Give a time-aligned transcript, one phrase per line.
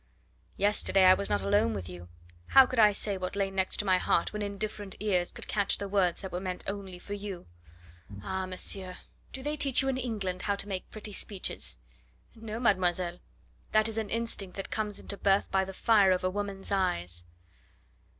[0.57, 2.09] "Yesterday I was not alone with you.
[2.47, 5.87] How could I say what lay next my heart, when indifferent ears could catch the
[5.87, 7.45] words that were meant only for you?"
[8.23, 8.95] "Ah, monsieur,
[9.31, 11.77] do they teach you in England how to make pretty speeches?"
[12.33, 13.19] "No, mademoiselle,
[13.73, 17.23] that is an instinct that comes into birth by the fire of a woman's eyes."